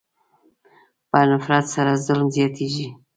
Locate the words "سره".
1.75-1.91